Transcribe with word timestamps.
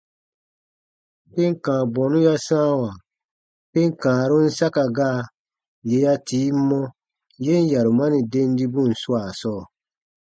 Tem 1.33 1.51
kãa 1.63 1.81
bɔnu 1.93 2.17
ya 2.27 2.35
sãawa 2.47 2.89
tem 3.71 3.87
kãarun 4.01 4.47
saka 4.57 4.83
gaa 4.97 5.19
yè 5.89 5.97
ya 6.05 6.13
tii 6.27 6.49
mɔ 6.67 6.79
yen 7.45 7.63
yarumani 7.71 8.19
dendibun 8.31 8.91
swaa 9.01 9.29
sɔɔ. 9.39 9.61